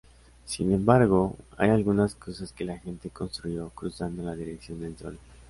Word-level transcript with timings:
Sin 0.45 0.73
embargo, 0.73 1.37
hay 1.57 1.69
algunas 1.69 2.15
casas 2.15 2.51
que 2.51 2.65
la 2.65 2.79
gente 2.79 3.11
construyó 3.11 3.69
cruzando 3.69 4.23
la 4.23 4.33
dirección 4.35 4.81
del 4.81 4.97
sol. 4.97 5.19